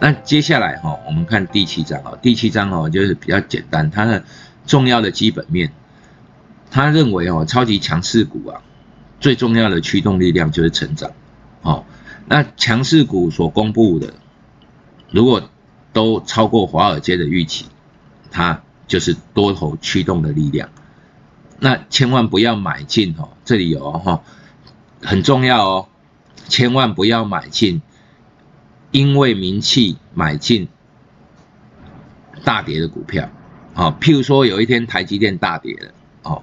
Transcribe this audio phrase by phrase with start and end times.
[0.00, 4.24] 那接下来哈，我们看第七章哦，第七章哦就是比较简单，它的
[4.64, 5.72] 重要的基本面，
[6.70, 8.62] 他认为哦，超级强势股啊，
[9.18, 11.10] 最重要的驱动力量就是成长，
[11.62, 11.84] 哦，
[12.26, 14.14] 那强势股所公布的，
[15.10, 15.50] 如果
[15.92, 17.66] 都超过华尔街的预期，
[18.30, 20.68] 它就是多头驱动的力量，
[21.58, 24.22] 那千万不要买进哦，这里有哈，
[25.02, 25.88] 很重要哦，
[26.46, 27.82] 千万不要买进。
[28.90, 30.68] 因为名气买进
[32.44, 33.28] 大跌的股票，
[33.74, 35.92] 好，譬如说有一天台积电大跌了，
[36.22, 36.42] 哦，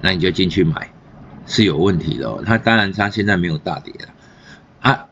[0.00, 0.90] 那你就进去买，
[1.46, 2.42] 是有问题的哦。
[2.46, 4.08] 它当然它现在没有大跌了，
[4.80, 5.06] 啊，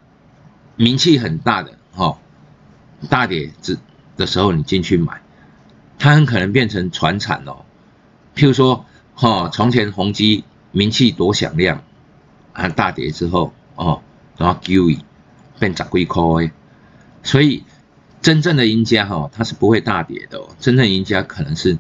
[0.77, 2.19] 名气很大的，哈，
[3.11, 3.77] 大跌之
[4.17, 5.21] 的时候你进去买，
[5.99, 7.67] 它很可能变成传产哦。
[8.35, 11.83] 譬如说，哈，从前宏基名气多响亮，
[12.55, 14.01] 啊，大跌之后，哦，
[14.39, 15.05] 然后 Q E
[15.59, 16.51] 变十几块。
[17.23, 17.65] 所以，
[18.23, 20.39] 真正的赢家哈，它是不会大跌的。
[20.39, 20.49] 哦。
[20.59, 21.79] 真正赢家可能是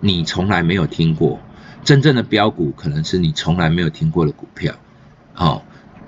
[0.00, 1.38] 你从来没有听过，
[1.84, 4.74] 真正的标股可能是你从来没有听过的股票。
[5.34, 5.62] 哦，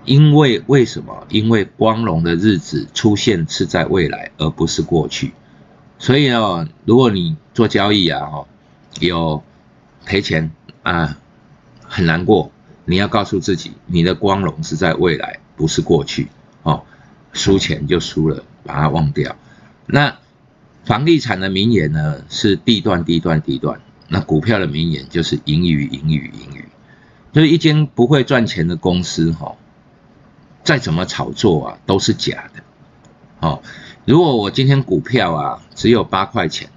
[0.05, 1.27] 因为为什么？
[1.29, 5.33] 因为光荣的日子出现是在未来，而不是过去。
[5.99, 8.47] 所以呢，如果你做交易啊，哦，
[9.01, 9.43] 有
[10.07, 10.51] 赔钱
[10.83, 11.19] 啊，
[11.83, 12.51] 很难过。
[12.87, 16.29] 你要告诉自己，你的光荣是在未来，不是过去。
[17.33, 19.37] 输钱就输了，把它忘掉。
[19.87, 20.17] 那
[20.85, 22.23] 房地产的名言呢？
[22.29, 23.81] 是地段、地段、地段。
[24.09, 26.65] 那股票的名言就是盈余、盈余、盈余。
[27.31, 29.55] 就是一间不会赚钱的公司，哈，
[30.65, 32.63] 再怎么炒作啊，都是假的。
[33.39, 33.63] 好，
[34.07, 36.71] 如果我今天股票啊只有八块钱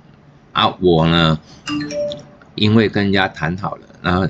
[0.51, 1.39] 啊，我呢，
[2.55, 4.27] 因为跟人家谈好了，然后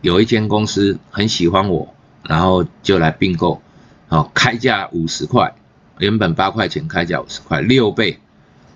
[0.00, 3.62] 有一间公司很喜欢我，然后就来并购，
[4.08, 5.54] 好，开价五十块。
[6.00, 8.18] 原本八块钱开价五十块，六倍，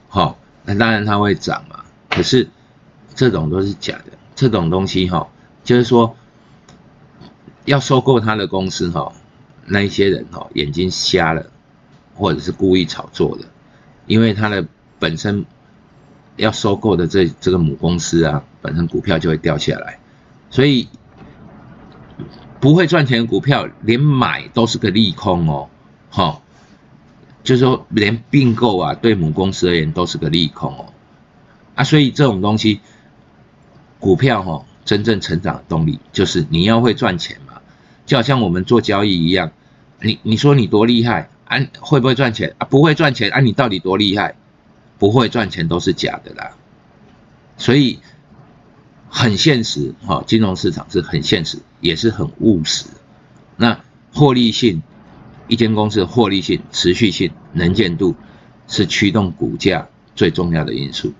[0.08, 1.82] 好，那当然它会涨嘛。
[2.10, 2.48] 可是
[3.14, 5.26] 这种都是假的，这种东西哈，
[5.64, 6.14] 就是说
[7.64, 9.10] 要收购他的公司哈，
[9.64, 11.50] 那一些人哈眼睛瞎了，
[12.14, 13.46] 或者是故意炒作的，
[14.06, 14.66] 因为他的
[14.98, 15.46] 本身
[16.36, 19.98] 要收购的这这个母公司啊，本身股票就会掉下来，
[20.50, 20.88] 所以
[22.60, 25.70] 不会赚钱的股票连买都是个利空哦，
[26.10, 26.42] 好。
[27.44, 30.86] 就是说，连并购啊，对母公司而言都是个利空哦，
[31.74, 32.80] 啊，所以这种东西，
[34.00, 37.60] 股票哈，真正成长的动力就是你要会赚钱嘛，
[38.06, 39.52] 就好像我们做交易一样，
[40.00, 42.66] 你你说你多厉害啊，会不会赚钱啊？
[42.66, 43.40] 不会赚钱啊？
[43.40, 44.34] 你到底多厉害？
[44.98, 46.52] 不会赚钱都是假的啦，
[47.58, 47.98] 所以
[49.10, 52.86] 很现实哈，金融市场是很现实，也是很务实，
[53.58, 53.78] 那
[54.14, 54.82] 获利性。
[55.46, 58.14] 一间公司的获利性、持续性、能见度，
[58.66, 61.12] 是驱动股价最重要的因素。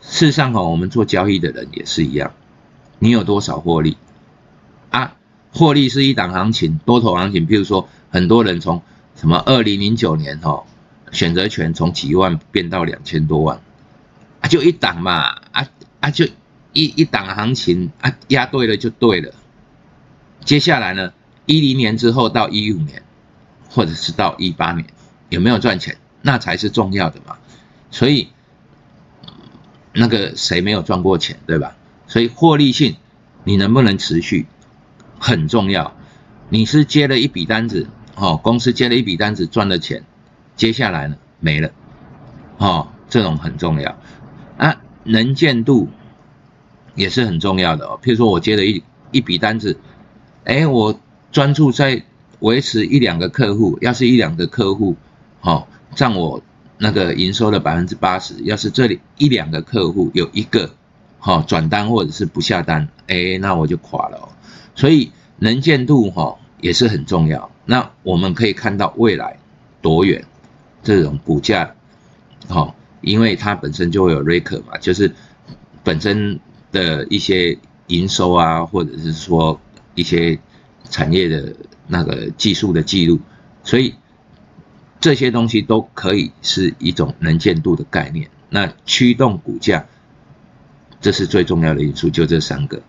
[0.00, 2.32] 事实上，哈，我们做交易的人也是一样。
[3.00, 3.96] 你有多少获利？
[4.90, 5.16] 啊，
[5.52, 7.44] 获利是一档行情，多头行情。
[7.44, 8.82] 比如说，很多人从
[9.16, 10.64] 什么二零零九年哈，
[11.10, 13.60] 选择权从几万变到两千多万，
[14.40, 15.66] 啊，就一档嘛，啊
[16.00, 16.24] 啊，就
[16.72, 19.34] 一一档行情啊，压对了就对了。
[20.44, 21.12] 接下来呢，
[21.46, 23.02] 一零年之后到一五年。
[23.68, 24.86] 或者是到一八年
[25.28, 27.36] 有没有赚钱，那才是重要的嘛。
[27.90, 28.28] 所以
[29.92, 31.76] 那个谁没有赚过钱，对吧？
[32.06, 32.96] 所以获利性
[33.44, 34.46] 你能不能持续
[35.18, 35.96] 很重要。
[36.48, 40.04] 你是接了一笔单子，哦，公司接了一笔单子赚了钱，
[40.54, 41.70] 接下来呢没了，
[42.58, 43.98] 哦，这种很重要
[44.58, 44.80] 啊。
[45.04, 45.88] 能见度
[46.94, 47.98] 也是很重要的哦。
[48.02, 49.78] 譬如说我接了一一笔单子，
[50.44, 50.98] 哎，我
[51.32, 52.04] 专注在。
[52.40, 54.94] 维持一两个客户，要是一两个客户，
[55.40, 56.42] 好占我
[56.78, 58.34] 那个营收的百分之八十。
[58.44, 60.70] 要是这里一两个客户有一个，
[61.18, 64.28] 好转单或者是不下单，哎，那我就垮了。
[64.74, 67.50] 所以能见度哈也是很重要。
[67.64, 69.38] 那我们可以看到未来
[69.80, 70.22] 多远，
[70.82, 71.74] 这种股价，
[72.48, 75.10] 好，因为它本身就会有 r e c o r 嘛，就是
[75.82, 76.38] 本身
[76.70, 79.58] 的一些营收啊，或者是说
[79.94, 80.38] 一些
[80.90, 81.54] 产业的。
[81.86, 83.20] 那个技术的记录，
[83.62, 83.94] 所以
[85.00, 88.30] 这些东西都可以是一种能见度的概念。
[88.48, 89.86] 那驱动股价，
[91.00, 92.82] 这是最重要的因素，就这三个。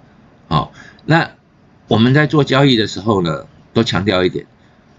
[0.48, 0.72] 好，
[1.06, 1.32] 那
[1.88, 4.46] 我们在做交易的时候呢，都强调一点，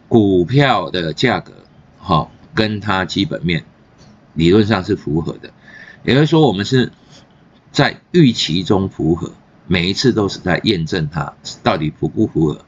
[0.09, 1.53] 股票的价格，
[1.99, 3.65] 好，跟它基本面
[4.35, 5.51] 理论上是符合的，
[6.05, 6.93] 也就是说，我们是
[7.73, 9.33] 在预期中符合，
[9.67, 12.65] 每一次都是在验证它到底符不符合。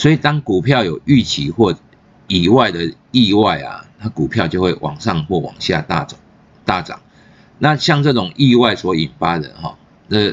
[0.00, 1.78] 所以，当股票有预期或
[2.26, 6.18] 以外的意外啊，它股票就会往上或往下大涨
[6.64, 7.02] 大涨。
[7.58, 9.76] 那像这种意外所引发的哈，
[10.08, 10.32] 那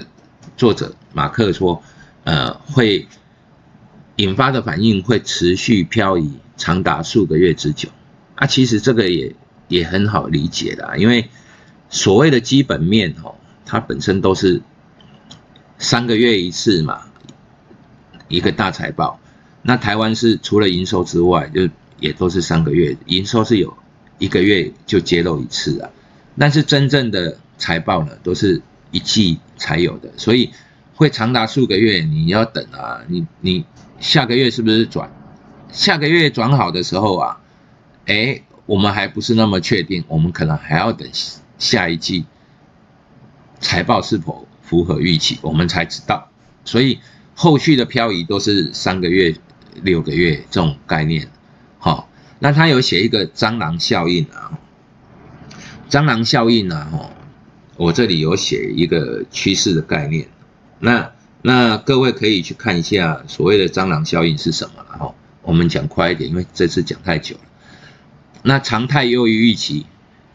[0.56, 1.84] 作者马克说，
[2.24, 3.10] 呃，会
[4.16, 7.90] 引发的反应会持续漂移长达数个月之久。
[8.36, 9.36] 啊，其实这个也
[9.68, 11.30] 也很好理解的，因为
[11.90, 13.36] 所谓的基本面哦，
[13.66, 14.62] 它本身都是
[15.78, 17.02] 三个月一次嘛，
[18.30, 19.19] 一个大财报。
[19.62, 21.69] 那台湾是除了营收之外，就
[22.00, 23.75] 也都是三个月营收是有
[24.18, 25.89] 一个月就揭露一次啊。
[26.38, 28.62] 但是真正的财报呢，都是
[28.92, 30.51] 一季才有的，所以
[30.95, 33.01] 会长达数个月，你要等啊。
[33.07, 33.65] 你你
[34.00, 35.12] 下个月是不是转？
[35.71, 37.39] 下个月转好的时候啊？
[38.06, 41.09] 哎，我们还不是那么确定，我们可能还要等
[41.57, 42.25] 下一季
[43.59, 46.30] 财报是否符合预期，我们才知道。
[46.63, 47.00] 所以
[47.33, 49.36] 后续的漂移都是三个月、
[49.83, 51.29] 六个月这种概念。
[51.79, 52.09] 好，
[52.39, 54.59] 那他有写一个蟑螂效应啊，
[55.89, 57.09] 蟑螂效应啊，哈，
[57.75, 60.27] 我这里有写一个趋势的概念。
[60.79, 65.13] 那那各位可以去看一下所谓的蟑螂效应是什么了哈。
[65.41, 67.41] 我们讲快一点，因为这次讲太久了。
[68.44, 69.85] 那常态优于预期，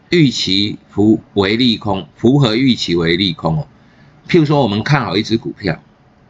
[0.09, 3.67] 预期符为利空，符合预期为利空哦。
[4.27, 5.81] 譬如说，我们看好一只股票，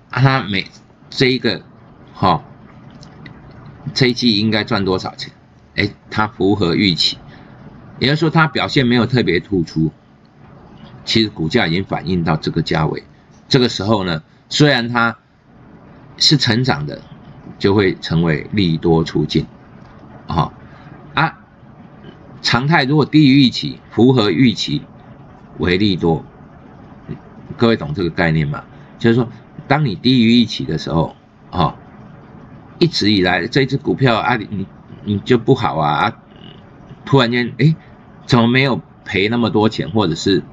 [0.09, 0.65] 它每
[1.09, 1.61] 这一个，
[2.13, 2.43] 哈，
[3.93, 5.31] 这一季应该赚多少钱？
[5.75, 7.17] 哎，它符合预期，
[7.99, 9.91] 也就是说它表现没有特别突出，
[11.05, 13.03] 其实股价已经反映到这个价位。
[13.47, 15.17] 这个时候呢，虽然它
[16.17, 17.01] 是成长的，
[17.57, 19.45] 就会成为利多出尽，
[20.27, 20.51] 啊。
[22.41, 24.81] 常态如果低于预期，符合预期
[25.59, 26.25] 为利多，
[27.55, 28.65] 各位懂这个概念吗？
[28.99, 29.29] 就是说，
[29.65, 31.15] 当你低于预期的时候，
[31.51, 31.73] 啊，
[32.79, 34.65] 一直以来这只股票啊，你
[35.03, 36.17] 你就不好啊啊，
[37.05, 37.75] 突然间哎，
[38.25, 40.43] 怎么没有赔那么多钱，或者是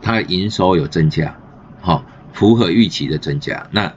[0.00, 1.36] 它的营收有增加，
[1.80, 3.92] 好，符合预期的增加，那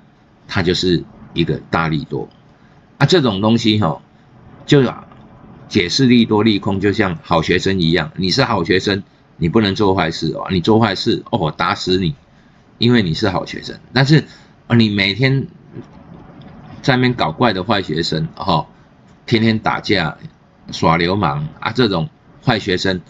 [0.48, 1.04] 它就是
[1.34, 2.28] 一个大利多
[2.98, 4.02] 啊，这种东西哈，
[4.66, 4.84] 就。
[5.68, 8.12] 解释利多利空，就像好学生一样。
[8.18, 9.02] 你是好学生，
[9.38, 10.46] 你不能做坏事哦。
[10.52, 12.14] 你做坏事哦，打死你，
[12.78, 13.76] 因为你是好学生。
[13.92, 14.26] 但是
[14.68, 15.48] 啊，你每天
[16.86, 18.68] 在那边搞怪的坏学生，哦，
[19.26, 20.16] 天天打架
[20.72, 22.08] 耍流氓啊，这种
[22.46, 23.02] 坏学生，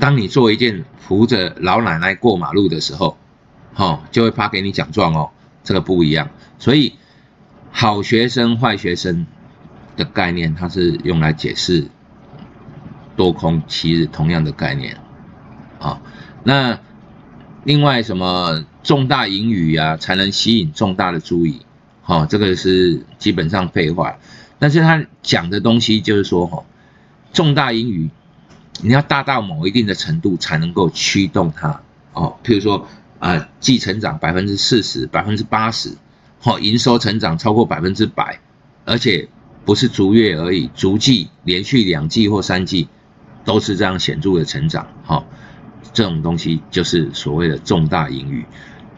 [0.00, 3.16] 当你做一件扶着老奶奶过马路的时候，
[3.74, 5.30] 哈，就会发给你奖状哦。
[5.62, 6.94] 这个不一样，所以
[7.70, 9.24] 好学生坏学生。
[9.94, 11.86] 的概念，它是用来解释
[13.14, 14.96] 多空七日同样的概念
[15.78, 16.00] 啊。
[16.44, 16.78] 那
[17.64, 21.60] 另外什么重大盈余啊，才能吸引重大的注意？
[22.02, 24.18] 哈，这个是基本上废话。
[24.58, 26.64] 但是他讲的东西就是说，哈，
[27.32, 28.10] 重大盈余
[28.80, 31.80] 你要大到某一定的程度才能够驱动它
[32.12, 32.36] 哦。
[32.44, 32.86] 譬如说
[33.18, 35.96] 啊，季成长百分之四十、百分之八十，
[36.40, 38.40] 哈，营收成长超过百分之百，
[38.84, 39.28] 而且。
[39.64, 42.88] 不是逐月而已，逐季连续两季或三季
[43.44, 45.24] 都是这样显著的成长，哈，
[45.92, 48.44] 这种东西就是所谓的重大盈余，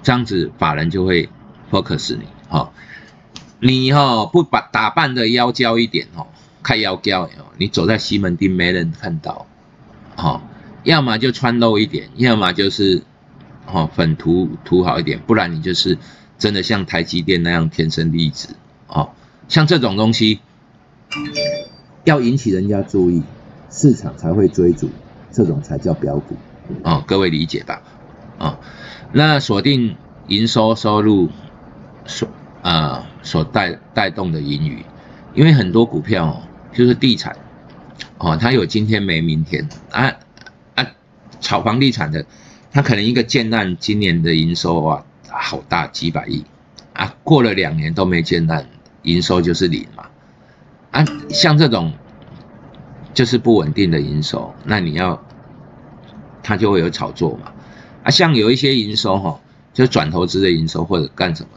[0.02, 1.28] 这样子法人就会
[1.70, 2.72] focus 你，哈，
[3.66, 6.26] 你哈不把打扮的妖娇一点，哦，
[6.62, 9.46] 看妖娇，你走在西门町没人看到，
[10.16, 10.42] 哦，
[10.82, 13.02] 要么就穿露一点，要么就是，
[13.66, 15.96] 哦粉涂涂好一点，不然你就是
[16.36, 18.48] 真的像台积电那样天生丽质，
[18.86, 19.12] 哦，
[19.48, 20.40] 像这种东西。
[22.04, 23.22] 要引起人家注意，
[23.70, 24.90] 市场才会追逐，
[25.32, 26.36] 这种才叫标股
[26.82, 27.80] 哦，各位理解吧？
[28.38, 28.58] 啊，
[29.12, 29.96] 那锁定
[30.26, 31.30] 营收收入
[32.04, 32.28] 收
[32.64, 34.82] 啊所带带动的盈余，
[35.34, 36.42] 因为很多股票
[36.72, 37.36] 就是地产
[38.16, 40.10] 哦，它有今天没明天啊
[40.74, 40.86] 啊，
[41.40, 42.24] 炒房地产的，
[42.72, 46.42] 它可能一个建案今年的营收啊好大几百亿
[46.94, 48.66] 啊，过了两年都没建案，
[49.02, 50.06] 营收就是零嘛。
[50.90, 51.92] 啊，像这种
[53.12, 55.22] 就是不稳定的营收，那你要
[56.42, 57.52] 它就会有炒作嘛。
[58.04, 59.38] 啊，像有一些营收哈，
[59.74, 61.48] 就转投资的营收或者干什么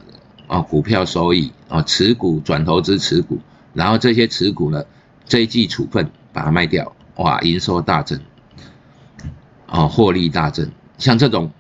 [0.48, 3.38] 啊，股票收益啊，持股转投资持股，
[3.74, 4.84] 然后这些持股呢，
[5.26, 8.20] 这一季处分把它卖掉，哇，营收大增，
[9.66, 10.72] 啊，获利大增。
[10.98, 11.52] 像这种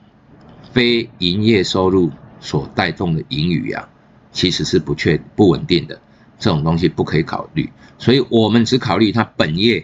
[0.72, 3.88] 非营业收入所带动的盈余啊，
[4.32, 6.00] 其实是不确不稳定的。
[6.40, 7.68] 这种东西不可以考虑，
[7.98, 9.84] 所以我们只考虑它本业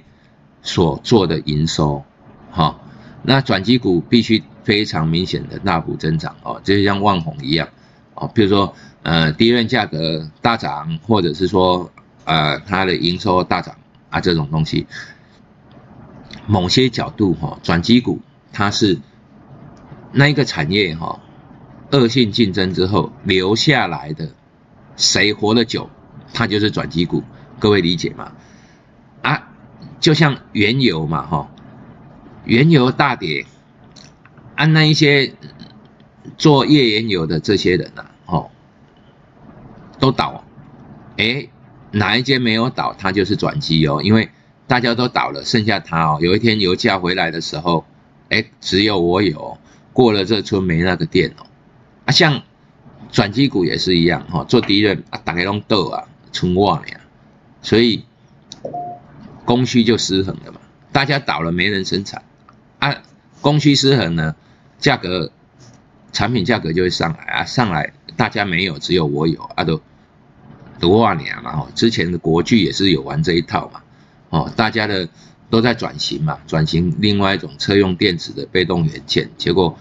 [0.62, 2.04] 所做的营收，
[2.52, 2.80] 哈。
[3.24, 7.68] 那转机股必须非常明显的大幅增长哦，就像万宏一样
[8.14, 8.30] 哦。
[8.36, 11.92] 比如说，呃，低润价格大涨，或者是说
[12.24, 13.76] 呃它的营收大涨
[14.10, 14.88] 啊这种东西，
[16.48, 18.22] 某些角度哈，转机股
[18.54, 18.98] 它是
[20.14, 21.20] 那一个产业哈，
[21.92, 24.30] 恶性竞争之后留下来的，
[24.96, 25.90] 谁活得久，
[26.34, 27.24] 它就是转机股，
[27.60, 28.32] 各位理解吗？
[29.22, 29.50] 啊，
[30.00, 31.52] 就像原油嘛哈，
[32.46, 33.46] 原油大跌，
[34.56, 35.34] 按那一些
[36.38, 38.06] 做页岩油的这些人呐，
[40.04, 40.44] 都倒，
[41.16, 41.48] 哎，
[41.92, 44.30] 哪一间没有倒，它就是转机哦，因为
[44.68, 47.86] 大家都倒了，剩下它哦，有一天油价回来的时候，
[48.28, 49.58] 哎，只有我有。
[49.94, 51.46] 过了这村没那个店哦，
[52.04, 52.42] 啊，像
[53.14, 57.00] 转机股也是一样哈，做敌人啊，打开龙斗啊，存旺呀，
[57.62, 58.04] 所以
[59.46, 60.60] 供需就失衡了嘛，
[60.92, 62.22] 大家倒了没人生产，
[62.80, 62.94] 啊，
[63.40, 64.36] 供需失衡呢，
[64.80, 65.32] 价格
[66.12, 69.80] 产品价格就会上来啊，上来大家没有，只有我有啊，都
[70.80, 73.82] 多少年了哈，之前的国巨也是有玩这一套嘛，
[74.30, 75.08] 哦，大家的。
[75.50, 79.78] 都在转型嘛，转型另外一种车用电子的被动元件，结果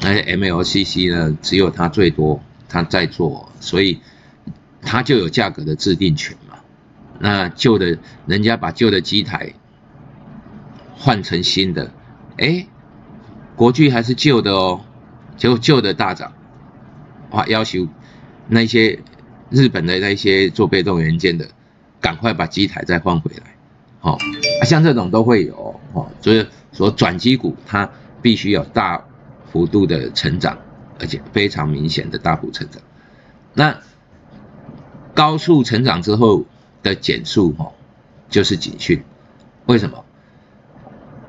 [0.00, 3.98] 那些 MLCC 呢，只有它最多，它在做，所以
[4.82, 6.58] 它就有价格的制定权嘛。
[7.18, 9.54] 那旧的，人家把旧的机台
[10.94, 11.92] 换成新的，
[12.36, 12.68] 哎，
[13.56, 14.82] 国巨还是旧的哦，
[15.36, 16.34] 结果旧的大涨，
[17.30, 17.88] 哇，要求
[18.46, 19.00] 那些
[19.50, 21.48] 日本的那些做被动元件的，
[22.00, 23.54] 赶快把机台再换回来。
[24.00, 24.18] 哦，
[24.64, 29.02] 像这种都会有哦，所以说转机股它必须有大
[29.50, 30.58] 幅度的成长，
[31.00, 32.82] 而且非常明显的大幅成长。
[33.54, 33.78] 那
[35.14, 36.44] 高速成长之后
[36.82, 37.72] 的减速哦，
[38.28, 39.02] 就是警讯。
[39.66, 40.04] 为什么？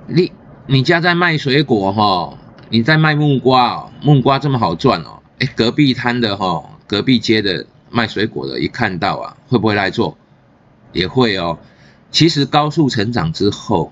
[0.07, 0.31] 你
[0.67, 2.37] 你家在卖水果哈，
[2.69, 10.17] 你在卖木瓜哦，木瓜这么好赚哦，哎，隔壁摊的哈，隔壁街的卖水果的，一看到啊，会不会来做？
[10.91, 11.59] 也会哦。
[12.11, 13.91] 其实高速成长之后，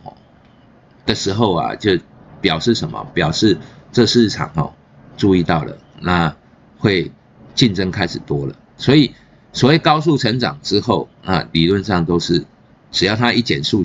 [1.06, 2.00] 的时候啊，就
[2.40, 3.06] 表示什么？
[3.14, 3.58] 表示
[3.92, 4.74] 这市场哦，
[5.18, 6.36] 注意到了，那
[6.78, 7.12] 会
[7.54, 8.56] 竞争开始多了。
[8.78, 9.14] 所以
[9.52, 12.46] 所谓高速成长之后啊，理论上都是
[12.92, 13.84] 只要它一减速，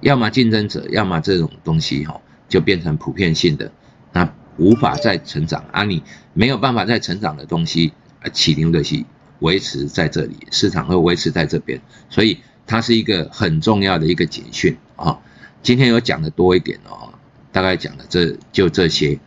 [0.00, 3.70] 要么竞争者，要么这种东西哈，就变成普遍性的，
[4.12, 5.84] 那无法再成长啊。
[5.84, 6.02] 你
[6.32, 9.04] 没有办法再成长的东西啊，起牛的是
[9.44, 12.38] 维持在这里，市场会维持在这边，所以。
[12.66, 15.20] 它是一个很重要的一个警讯啊！
[15.62, 17.12] 今天有讲的多一点哦，
[17.52, 19.18] 大概讲的这就这些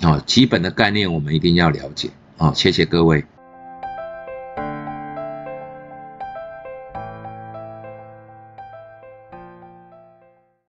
[0.00, 2.08] 啊，基本的概念我们一定要了解
[2.38, 2.50] 啊！
[2.54, 3.22] 谢谢各位。